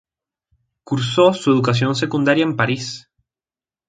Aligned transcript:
Cursó 0.83 1.31
su 1.31 1.51
educación 1.51 1.93
secundaria 1.93 2.43
en 2.43 2.55
París. 2.55 3.07